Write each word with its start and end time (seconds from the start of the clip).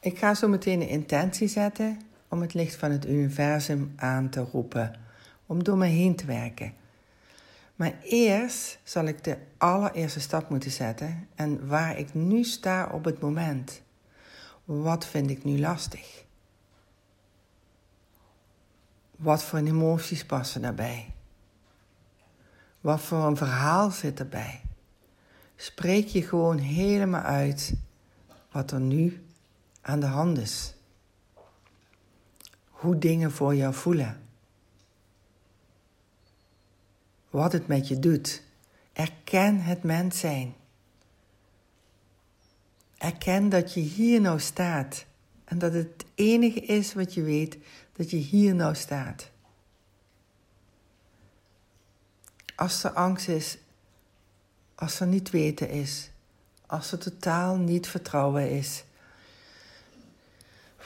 Ik 0.00 0.18
ga 0.18 0.34
zo 0.34 0.48
meteen 0.48 0.80
een 0.80 0.88
intentie 0.88 1.48
zetten 1.48 2.00
om 2.28 2.40
het 2.40 2.54
licht 2.54 2.76
van 2.76 2.90
het 2.90 3.06
universum 3.06 3.92
aan 3.96 4.28
te 4.28 4.40
roepen, 4.40 4.94
om 5.46 5.64
door 5.64 5.76
me 5.76 5.86
heen 5.86 6.16
te 6.16 6.26
werken. 6.26 6.74
Maar 7.76 7.94
eerst 8.02 8.78
zal 8.82 9.04
ik 9.04 9.24
de 9.24 9.36
allereerste 9.56 10.20
stap 10.20 10.48
moeten 10.48 10.70
zetten 10.70 11.28
en 11.34 11.66
waar 11.66 11.98
ik 11.98 12.14
nu 12.14 12.44
sta 12.44 12.88
op 12.92 13.04
het 13.04 13.20
moment. 13.20 13.82
Wat 14.64 15.06
vind 15.06 15.30
ik 15.30 15.44
nu 15.44 15.58
lastig? 15.58 16.24
Wat 19.16 19.44
voor 19.44 19.58
emoties 19.58 20.24
passen 20.24 20.62
daarbij? 20.62 21.14
Wat 22.80 23.00
voor 23.00 23.24
een 23.24 23.36
verhaal 23.36 23.90
zit 23.90 24.18
erbij? 24.18 24.60
Spreek 25.56 26.06
je 26.06 26.22
gewoon 26.22 26.58
helemaal 26.58 27.22
uit 27.22 27.74
wat 28.50 28.70
er 28.70 28.80
nu 28.80 29.24
aan 29.86 30.00
de 30.00 30.06
hand 30.06 30.38
is. 30.38 30.74
Hoe 32.68 32.98
dingen 32.98 33.32
voor 33.32 33.54
jou 33.54 33.74
voelen. 33.74 34.22
Wat 37.30 37.52
het 37.52 37.66
met 37.66 37.88
je 37.88 37.98
doet. 37.98 38.42
Erken 38.92 39.60
het 39.60 39.82
mens 39.82 40.18
zijn. 40.18 40.54
Erken 42.96 43.48
dat 43.48 43.74
je 43.74 43.80
hier 43.80 44.20
nou 44.20 44.40
staat 44.40 45.06
en 45.44 45.58
dat 45.58 45.72
het 45.72 46.04
enige 46.14 46.60
is 46.60 46.94
wat 46.94 47.14
je 47.14 47.22
weet 47.22 47.58
dat 47.92 48.10
je 48.10 48.16
hier 48.16 48.54
nou 48.54 48.74
staat. 48.74 49.30
Als 52.56 52.84
er 52.84 52.90
angst 52.90 53.28
is, 53.28 53.58
als 54.74 55.00
er 55.00 55.06
niet 55.06 55.30
weten 55.30 55.68
is, 55.68 56.10
als 56.66 56.92
er 56.92 56.98
totaal 56.98 57.56
niet 57.56 57.88
vertrouwen 57.88 58.50
is. 58.50 58.84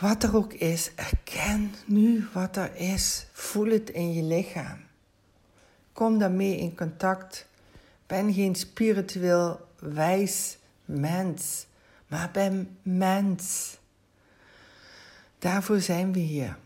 Wat 0.00 0.22
er 0.22 0.36
ook 0.36 0.52
is, 0.52 0.90
erken 0.94 1.74
nu 1.86 2.28
wat 2.32 2.56
er 2.56 2.76
is. 2.76 3.26
Voel 3.32 3.70
het 3.70 3.90
in 3.90 4.12
je 4.12 4.22
lichaam. 4.22 4.78
Kom 5.92 6.18
daarmee 6.18 6.56
in 6.56 6.76
contact. 6.76 7.48
Ben 8.06 8.32
geen 8.32 8.54
spiritueel 8.54 9.68
wijs 9.78 10.58
mens, 10.84 11.66
maar 12.06 12.30
ben 12.32 12.78
mens. 12.82 13.76
Daarvoor 15.38 15.80
zijn 15.80 16.12
we 16.12 16.18
hier. 16.18 16.58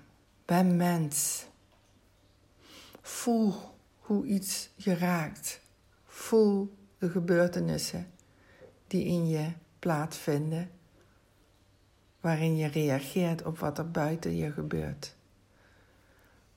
Ben 0.44 0.76
mens. 0.76 1.46
Voel 3.00 3.54
hoe 3.98 4.26
iets 4.26 4.70
je 4.76 4.94
raakt. 4.94 5.60
Voel 6.06 6.74
de 6.98 7.10
gebeurtenissen 7.10 8.10
die 8.86 9.04
in 9.04 9.28
je 9.28 9.48
plaatsvinden, 9.78 10.70
waarin 12.24 12.56
je 12.56 12.66
reageert 12.66 13.42
op 13.42 13.58
wat 13.58 13.78
er 13.78 13.90
buiten 13.90 14.36
je 14.36 14.52
gebeurt. 14.52 15.14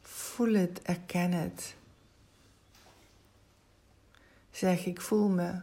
Voel 0.01 0.53
het, 0.53 0.81
erken 0.81 1.31
het. 1.31 1.75
Zeg, 4.51 4.85
ik 4.85 5.01
voel 5.01 5.27
me. 5.27 5.61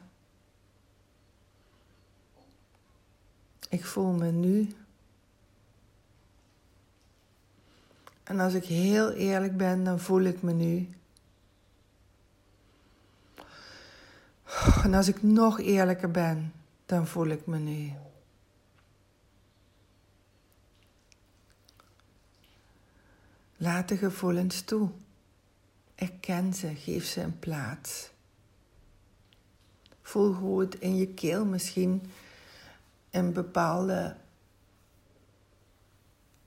Ik 3.69 3.85
voel 3.85 4.13
me 4.13 4.31
nu. 4.31 4.69
En 8.25 8.41
als 8.41 8.55
ik 8.55 8.65
heel 8.65 9.13
eerlijk 9.13 9.57
ben, 9.57 9.85
dan 9.85 10.01
voel 10.01 10.23
ik 10.23 10.43
me 10.43 10.53
nu. 10.53 10.89
En 14.83 14.95
als 14.95 15.09
ik 15.09 15.23
nog 15.23 15.61
eerlijker 15.61 16.11
ben, 16.11 16.53
dan 16.87 17.07
voel 17.07 17.27
ik 17.27 17.47
me 17.47 17.59
nu. 17.59 17.93
Laat 23.65 23.89
de 23.89 23.97
gevoelens 23.97 24.63
toe. 24.63 24.91
Erken 25.95 26.55
ze, 26.55 26.75
geef 26.75 27.05
ze 27.05 27.21
een 27.21 27.39
plaats. 27.39 28.11
Voel 30.03 30.33
hoe 30.33 30.61
het 30.61 30.75
in 30.75 30.97
je 30.97 31.07
keel 31.07 31.45
misschien 31.45 32.03
een 33.11 33.33
bepaalde 33.33 34.17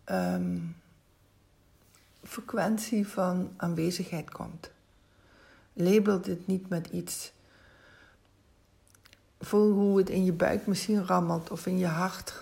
um, 0.05 0.75
frequentie 2.23 3.07
van 3.07 3.53
aanwezigheid 3.55 4.29
komt. 4.29 4.71
Label 5.73 6.21
dit 6.21 6.47
niet 6.47 6.69
met 6.69 6.87
iets 6.87 7.31
Voel 9.39 9.71
hoe 9.71 9.97
het 9.97 10.09
in 10.09 10.25
je 10.25 10.33
buik 10.33 10.67
misschien 10.67 11.05
rammelt, 11.05 11.51
of 11.51 11.65
in 11.65 11.77
je 11.77 11.87
hart, 11.87 12.41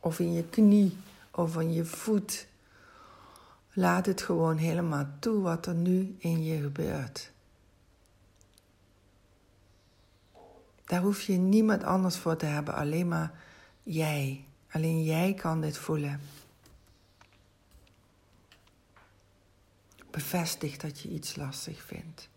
of 0.00 0.18
in 0.18 0.32
je 0.32 0.44
knie, 0.44 0.96
of 1.30 1.56
in 1.56 1.72
je 1.72 1.84
voet. 1.84 2.48
Laat 3.72 4.06
het 4.06 4.22
gewoon 4.22 4.56
helemaal 4.56 5.06
toe 5.18 5.40
wat 5.40 5.66
er 5.66 5.74
nu 5.74 6.16
in 6.18 6.44
je 6.44 6.60
gebeurt. 6.60 7.32
Daar 10.84 11.00
hoef 11.00 11.22
je 11.22 11.36
niemand 11.36 11.82
anders 11.84 12.16
voor 12.16 12.36
te 12.36 12.46
hebben, 12.46 12.74
alleen 12.74 13.08
maar 13.08 13.44
jij. 13.82 14.44
Alleen 14.70 15.02
jij 15.02 15.34
kan 15.34 15.60
dit 15.60 15.78
voelen. 15.78 16.20
Bevestig 20.10 20.76
dat 20.76 21.00
je 21.00 21.08
iets 21.08 21.36
lastig 21.36 21.82
vindt. 21.82 22.28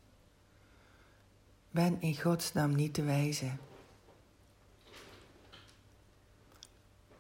Ben 1.72 2.02
in 2.02 2.22
Gods 2.22 2.54
naam 2.54 2.76
niet 2.76 2.94
te 2.94 3.04
wijzen. 3.04 3.60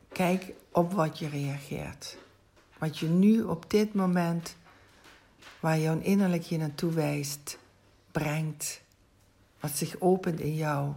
Kijk 0.08 0.54
op 0.72 0.92
wat 0.92 1.20
je 1.20 1.30
reageert. 1.30 2.18
Wat 2.84 3.00
je 3.00 3.08
nu 3.08 3.44
op 3.44 3.70
dit 3.70 3.94
moment, 3.94 4.56
waar 5.60 5.80
jouw 5.80 6.00
innerlijk 6.00 6.44
je 6.44 6.58
naartoe 6.58 6.92
wijst, 6.92 7.60
brengt. 8.12 8.82
Wat 9.60 9.72
zich 9.72 10.00
opent 10.00 10.40
in 10.40 10.56
jou. 10.56 10.94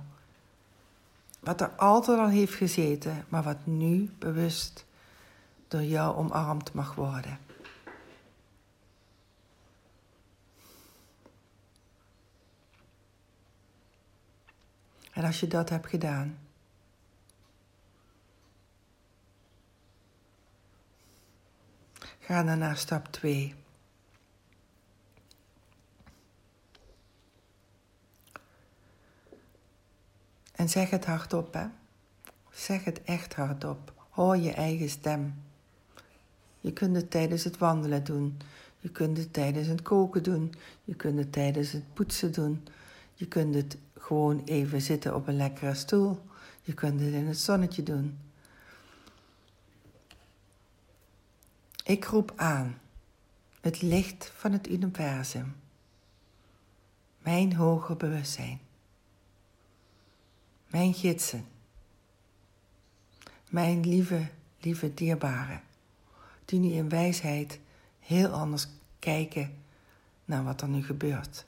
Wat 1.41 1.61
er 1.61 1.71
altijd 1.71 2.19
al 2.19 2.29
heeft 2.29 2.55
gezeten, 2.55 3.25
maar 3.29 3.43
wat 3.43 3.67
nu 3.67 4.11
bewust 4.19 4.87
door 5.69 5.83
jou 5.83 6.17
omarmd 6.17 6.73
mag 6.73 6.95
worden. 6.95 7.39
En 15.13 15.25
als 15.25 15.41
je 15.41 15.47
dat 15.47 15.69
hebt 15.69 15.89
gedaan, 15.89 16.39
ga 22.27 22.43
dan 22.43 22.59
naar 22.59 22.77
stap 22.77 23.07
2. 23.13 23.55
En 30.53 30.69
zeg 30.69 30.91
het 30.91 31.05
hardop, 31.05 31.55
hè. 31.55 31.67
Zeg 32.51 32.85
het 32.85 33.03
echt 33.05 33.35
hardop. 33.35 33.93
Hoor 34.11 34.37
je 34.37 34.53
eigen 34.53 34.89
stem. 34.89 35.35
Je 36.61 36.73
kunt 36.73 36.97
het 36.97 37.11
tijdens 37.11 37.45
het 37.45 37.59
wandelen 37.59 38.05
doen. 38.05 38.37
Je 38.79 38.89
kunt 38.89 39.17
het 39.17 39.33
tijdens 39.33 39.67
het 39.67 39.83
koken 39.83 40.23
doen. 40.23 40.55
Je 40.85 40.95
kunt 40.95 41.19
het 41.19 41.33
tijdens 41.33 41.73
het 41.73 41.95
poetsen 41.95 42.33
doen. 42.33 42.67
Je 43.15 43.27
kunt 43.27 43.55
het 43.55 43.77
gewoon 43.99 44.43
even 44.45 44.81
zitten 44.81 45.15
op 45.15 45.29
een 45.29 45.37
lekkere 45.37 45.75
stoel. 45.75 46.21
Je 46.63 46.75
kunt 46.75 47.01
het 47.01 47.13
in 47.13 47.27
het 47.27 47.39
zonnetje 47.39 47.83
doen. 47.83 48.19
Ik 51.87 52.05
roep 52.05 52.33
aan 52.37 52.81
het 53.61 53.83
licht 53.83 54.33
van 54.37 54.53
het 54.53 54.69
universum, 54.69 55.57
mijn 57.19 57.55
hoger 57.55 57.97
bewustzijn, 57.97 58.61
mijn 60.67 60.95
gidsen, 60.95 61.47
mijn 63.51 63.89
lieve, 63.89 64.29
lieve 64.61 64.95
dierbaren, 64.95 65.63
die 66.45 66.59
nu 66.59 66.73
in 66.73 66.89
wijsheid 66.89 67.61
heel 68.01 68.29
anders 68.29 68.69
kijken 68.99 69.63
naar 70.25 70.45
wat 70.45 70.61
er 70.61 70.69
nu 70.69 70.85
gebeurt 70.85 71.45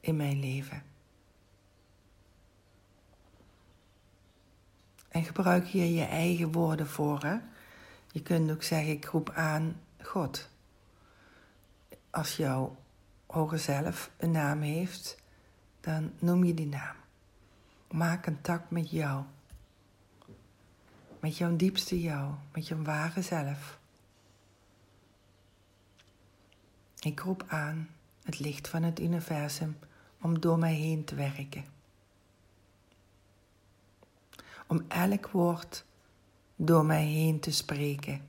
in 0.00 0.16
mijn 0.16 0.40
leven. 0.40 0.82
En 5.08 5.24
gebruik 5.24 5.66
hier 5.66 5.84
je 5.86 6.04
eigen 6.04 6.52
woorden 6.52 6.86
voor. 6.86 7.22
Hè? 7.22 7.36
Je 8.12 8.22
kunt 8.22 8.50
ook 8.50 8.62
zeggen, 8.62 8.92
ik 8.92 9.04
roep 9.04 9.30
aan 9.30 9.80
God. 10.02 10.48
Als 12.10 12.36
jouw 12.36 12.76
hoger 13.26 13.58
zelf 13.58 14.10
een 14.16 14.30
naam 14.30 14.60
heeft, 14.60 15.22
dan 15.80 16.12
noem 16.18 16.44
je 16.44 16.54
die 16.54 16.66
naam. 16.66 16.96
Maak 17.90 18.22
contact 18.22 18.70
met 18.70 18.90
jou. 18.90 19.24
Met 21.20 21.36
jouw 21.36 21.56
diepste 21.56 22.00
jou, 22.00 22.34
met 22.52 22.68
jouw 22.68 22.82
ware 22.82 23.22
zelf. 23.22 23.78
Ik 26.98 27.20
roep 27.20 27.44
aan 27.48 27.88
het 28.22 28.38
licht 28.38 28.68
van 28.68 28.82
het 28.82 29.00
universum 29.00 29.78
om 30.20 30.40
door 30.40 30.58
mij 30.58 30.74
heen 30.74 31.04
te 31.04 31.14
werken. 31.14 31.64
Om 34.66 34.84
elk 34.88 35.30
woord 35.30 35.84
door 36.64 36.84
mij 36.84 37.04
heen 37.04 37.40
te 37.40 37.50
spreken. 37.50 38.20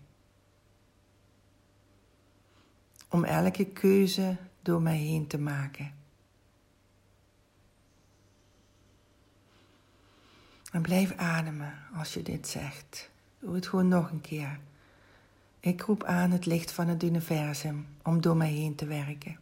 Om 3.09 3.23
elke 3.23 3.65
keuze 3.65 4.37
door 4.61 4.81
mij 4.81 4.97
heen 4.97 5.27
te 5.27 5.37
maken. 5.37 5.93
En 10.71 10.81
blijf 10.81 11.15
ademen 11.15 11.73
als 11.95 12.13
je 12.13 12.21
dit 12.21 12.47
zegt. 12.47 13.09
Doe 13.39 13.55
het 13.55 13.67
gewoon 13.67 13.87
nog 13.87 14.11
een 14.11 14.21
keer. 14.21 14.59
Ik 15.59 15.81
roep 15.81 16.03
aan 16.03 16.31
het 16.31 16.45
licht 16.45 16.71
van 16.71 16.87
het 16.87 17.03
universum 17.03 17.87
om 18.03 18.21
door 18.21 18.37
mij 18.37 18.51
heen 18.51 18.75
te 18.75 18.85
werken. 18.85 19.39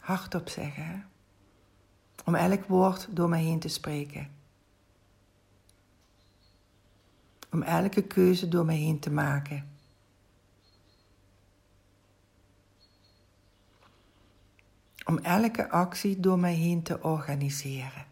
Hardop 0.00 0.48
zeggen, 0.48 0.86
hè? 0.86 0.96
om 2.24 2.34
elk 2.34 2.64
woord 2.64 3.08
door 3.10 3.28
mij 3.28 3.42
heen 3.42 3.58
te 3.58 3.68
spreken. 3.68 4.42
Om 7.54 7.62
elke 7.62 8.02
keuze 8.02 8.48
door 8.48 8.64
mij 8.64 8.76
heen 8.76 8.98
te 8.98 9.10
maken. 9.10 9.68
Om 15.04 15.18
elke 15.18 15.70
actie 15.70 16.20
door 16.20 16.38
mij 16.38 16.54
heen 16.54 16.82
te 16.82 17.02
organiseren. 17.02 18.06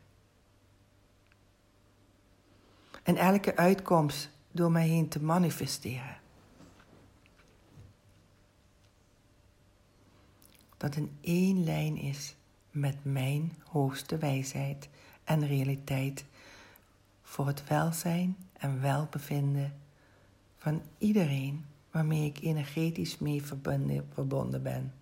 En 3.02 3.16
elke 3.16 3.56
uitkomst 3.56 4.30
door 4.50 4.70
mij 4.70 4.88
heen 4.88 5.08
te 5.08 5.22
manifesteren. 5.22 6.20
Dat 10.76 10.96
in 10.96 11.16
één 11.20 11.64
lijn 11.64 11.96
is 11.96 12.36
met 12.70 13.04
mijn 13.04 13.52
hoogste 13.64 14.18
wijsheid 14.18 14.88
en 15.24 15.46
realiteit 15.46 16.24
voor 17.22 17.46
het 17.46 17.68
welzijn 17.68 18.36
en 18.62 18.80
welbevinden 18.80 19.80
van 20.58 20.82
iedereen 20.98 21.66
waarmee 21.90 22.26
ik 22.26 22.40
energetisch 22.40 23.18
mee 23.18 23.42
verbonden 24.12 24.62
ben. 24.62 24.94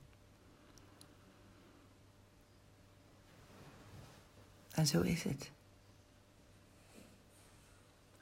En 4.70 4.86
zo 4.86 5.00
is 5.00 5.22
het. 5.22 5.50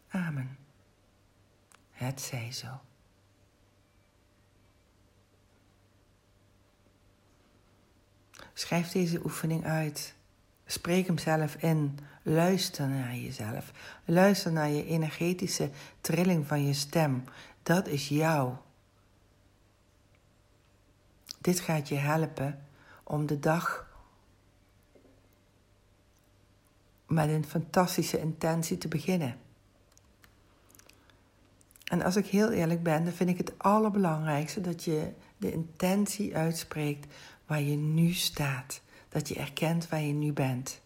Amen. 0.08 0.58
Het 1.90 2.20
zij 2.20 2.52
zo. 2.52 2.80
Schrijf 8.54 8.90
deze 8.90 9.24
oefening 9.24 9.64
uit. 9.64 10.14
Spreek 10.70 11.06
hem 11.06 11.18
zelf 11.18 11.54
in. 11.54 11.98
Luister 12.22 12.88
naar 12.88 13.14
jezelf. 13.14 13.72
Luister 14.04 14.52
naar 14.52 14.68
je 14.68 14.86
energetische 14.86 15.70
trilling 16.00 16.46
van 16.46 16.66
je 16.66 16.72
stem. 16.72 17.24
Dat 17.62 17.86
is 17.86 18.08
jou. 18.08 18.54
Dit 21.40 21.60
gaat 21.60 21.88
je 21.88 21.94
helpen 21.94 22.66
om 23.02 23.26
de 23.26 23.38
dag 23.38 23.88
met 27.06 27.28
een 27.28 27.44
fantastische 27.44 28.20
intentie 28.20 28.78
te 28.78 28.88
beginnen. 28.88 29.36
En 31.84 32.02
als 32.02 32.16
ik 32.16 32.26
heel 32.26 32.50
eerlijk 32.50 32.82
ben, 32.82 33.04
dan 33.04 33.12
vind 33.12 33.30
ik 33.30 33.38
het 33.38 33.58
allerbelangrijkste 33.58 34.60
dat 34.60 34.84
je 34.84 35.12
de 35.36 35.52
intentie 35.52 36.36
uitspreekt 36.36 37.06
waar 37.46 37.62
je 37.62 37.76
nu 37.76 38.12
staat. 38.12 38.80
Dat 39.08 39.28
je 39.28 39.34
erkent 39.34 39.88
waar 39.88 40.00
je 40.00 40.12
nu 40.12 40.32
bent. 40.32 40.80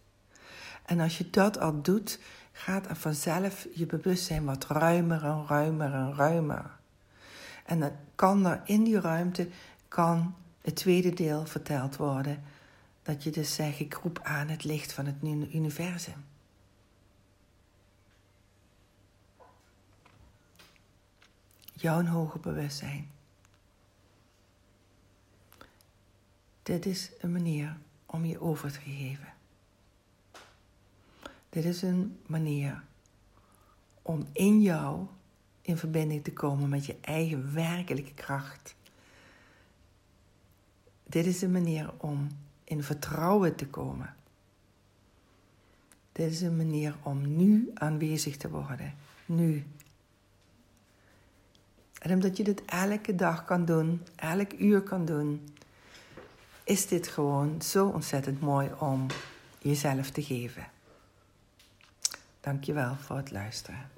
En 0.85 0.99
als 0.99 1.17
je 1.17 1.29
dat 1.29 1.59
al 1.59 1.81
doet, 1.81 2.19
gaat 2.51 2.89
er 2.89 2.95
vanzelf 2.95 3.67
je 3.73 3.85
bewustzijn 3.85 4.45
wat 4.45 4.65
ruimer 4.67 5.23
en 5.23 5.45
ruimer 5.47 5.93
en 5.93 6.15
ruimer. 6.15 6.71
En 7.65 7.79
dan 7.79 7.91
kan 8.15 8.45
er 8.45 8.61
in 8.65 8.83
die 8.83 8.99
ruimte 8.99 9.47
kan 9.87 10.35
het 10.61 10.75
tweede 10.75 11.13
deel 11.13 11.45
verteld 11.45 11.95
worden. 11.95 12.43
Dat 13.03 13.23
je 13.23 13.31
dus 13.31 13.55
zegt, 13.55 13.79
ik 13.79 13.93
roep 13.93 14.19
aan 14.23 14.47
het 14.47 14.63
licht 14.63 14.93
van 14.93 15.05
het 15.05 15.15
universum. 15.53 16.23
jouw 21.83 22.05
hoger 22.05 22.39
bewustzijn. 22.39 23.11
Dit 26.63 26.85
is 26.85 27.11
een 27.19 27.31
manier 27.31 27.77
om 28.13 28.25
je 28.25 28.41
over 28.41 28.71
te 28.71 28.79
geven. 28.79 29.33
Dit 31.49 31.65
is 31.65 31.81
een 31.81 32.19
manier 32.25 32.83
om 34.01 34.27
in 34.31 34.61
jou 34.61 35.05
in 35.61 35.77
verbinding 35.77 36.23
te 36.23 36.33
komen 36.33 36.69
met 36.69 36.85
je 36.85 36.95
eigen 37.01 37.53
werkelijke 37.53 38.13
kracht. 38.13 38.75
Dit 41.03 41.25
is 41.25 41.41
een 41.41 41.51
manier 41.51 41.93
om 41.97 42.27
in 42.63 42.83
vertrouwen 42.83 43.55
te 43.55 43.67
komen. 43.67 44.15
Dit 46.11 46.31
is 46.31 46.41
een 46.41 46.57
manier 46.57 46.95
om 47.03 47.35
nu 47.35 47.71
aanwezig 47.73 48.37
te 48.37 48.49
worden. 48.49 48.93
Nu, 49.25 49.65
en 51.99 52.13
omdat 52.13 52.37
je 52.37 52.43
dit 52.43 52.65
elke 52.65 53.15
dag 53.15 53.45
kan 53.45 53.65
doen, 53.65 54.01
elk 54.15 54.53
uur 54.53 54.81
kan 54.81 55.05
doen, 55.05 55.47
is 56.63 56.87
dit 56.87 57.07
gewoon 57.07 57.61
zo 57.61 57.87
ontzettend 57.87 58.41
mooi 58.41 58.71
om 58.79 59.05
jezelf 59.59 60.09
te 60.09 60.23
geven. 60.23 60.67
Dankjewel 62.41 62.95
voor 62.95 63.17
het 63.17 63.31
luisteren. 63.31 63.89